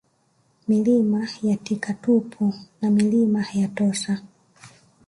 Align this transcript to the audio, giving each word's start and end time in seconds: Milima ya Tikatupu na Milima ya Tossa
Milima 0.67 1.27
ya 1.43 1.57
Tikatupu 1.57 2.53
na 2.81 2.91
Milima 2.91 3.45
ya 3.53 3.67
Tossa 3.67 4.21